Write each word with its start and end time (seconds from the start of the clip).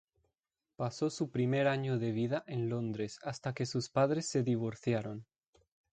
Pasó 0.77 1.11
su 1.11 1.29
primer 1.29 1.67
año 1.67 1.99
de 1.99 2.11
vida 2.11 2.43
en 2.47 2.69
Londres 2.69 3.19
hasta 3.23 3.53
que 3.53 3.67
sus 3.67 3.91
padres 3.91 4.27
se 4.27 4.41
divorciaron. 4.41 5.27